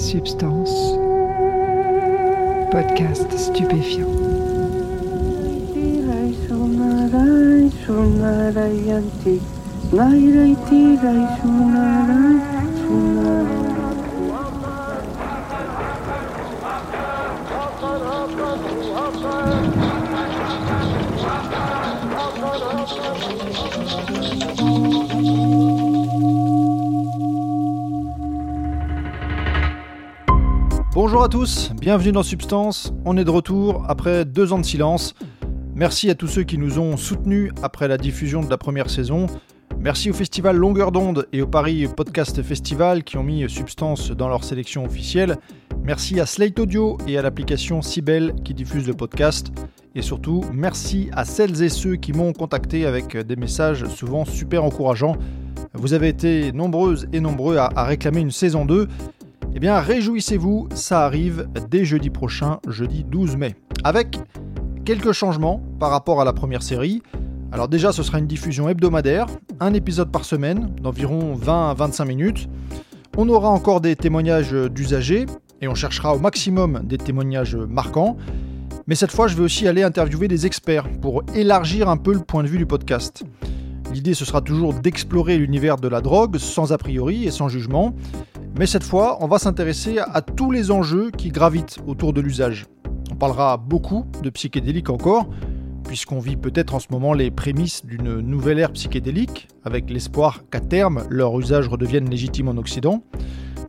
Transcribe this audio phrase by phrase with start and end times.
[0.00, 0.96] Substance.
[2.72, 4.08] Podcast stupéfiant.
[30.92, 32.92] Bonjour à tous, bienvenue dans Substance.
[33.04, 35.14] On est de retour après deux ans de silence.
[35.72, 39.26] Merci à tous ceux qui nous ont soutenus après la diffusion de la première saison.
[39.78, 44.28] Merci au festival Longueur d'onde et au Paris Podcast Festival qui ont mis Substance dans
[44.28, 45.36] leur sélection officielle.
[45.84, 49.52] Merci à Slate Audio et à l'application Cybelle qui diffuse le podcast.
[49.94, 54.64] Et surtout, merci à celles et ceux qui m'ont contacté avec des messages souvent super
[54.64, 55.16] encourageants.
[55.72, 58.88] Vous avez été nombreuses et nombreux à, à réclamer une saison 2.
[59.52, 63.56] Eh bien, réjouissez-vous, ça arrive dès jeudi prochain, jeudi 12 mai.
[63.82, 64.16] Avec
[64.84, 67.02] quelques changements par rapport à la première série.
[67.50, 69.26] Alors déjà, ce sera une diffusion hebdomadaire,
[69.58, 72.48] un épisode par semaine, d'environ 20 à 25 minutes.
[73.18, 75.26] On aura encore des témoignages d'usagers,
[75.60, 78.16] et on cherchera au maximum des témoignages marquants.
[78.86, 82.20] Mais cette fois, je vais aussi aller interviewer des experts pour élargir un peu le
[82.20, 83.24] point de vue du podcast.
[83.92, 87.96] L'idée, ce sera toujours d'explorer l'univers de la drogue sans a priori et sans jugement.
[88.58, 92.66] Mais cette fois, on va s'intéresser à tous les enjeux qui gravitent autour de l'usage.
[93.10, 95.28] On parlera beaucoup de psychédéliques encore,
[95.84, 100.60] puisqu'on vit peut-être en ce moment les prémices d'une nouvelle ère psychédélique, avec l'espoir qu'à
[100.60, 103.02] terme, leur usage redevienne légitime en Occident.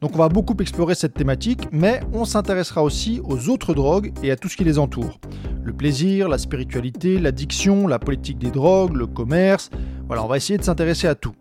[0.01, 4.31] Donc on va beaucoup explorer cette thématique, mais on s'intéressera aussi aux autres drogues et
[4.31, 5.19] à tout ce qui les entoure.
[5.63, 9.69] Le plaisir, la spiritualité, l'addiction, la politique des drogues, le commerce.
[10.07, 11.35] Voilà, on va essayer de s'intéresser à tout.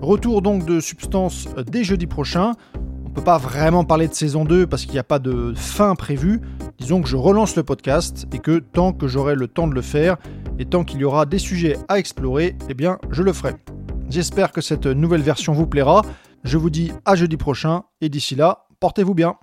[0.00, 2.52] Retour donc de Substance dès jeudi prochain.
[2.76, 5.52] On ne peut pas vraiment parler de saison 2 parce qu'il n'y a pas de
[5.56, 6.40] fin prévue.
[6.78, 9.82] Disons que je relance le podcast et que tant que j'aurai le temps de le
[9.82, 10.16] faire
[10.58, 13.54] et tant qu'il y aura des sujets à explorer, eh bien je le ferai.
[14.08, 16.02] J'espère que cette nouvelle version vous plaira.
[16.44, 19.34] Je vous dis à jeudi prochain et d'ici là, portez-vous bien.